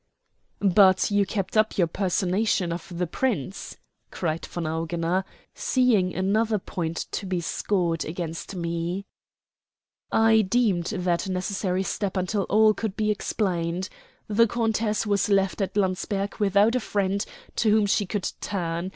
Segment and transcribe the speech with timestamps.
[0.63, 3.77] "But you kept up your personation of the Prince,"
[4.09, 9.05] cried von Augener, seeing another point to be scored against me.
[10.11, 13.89] "I deemed that a necessary step until all could be explained.
[14.27, 17.23] The countess was left at Landsberg without a friend
[17.57, 18.89] to whom she could turn.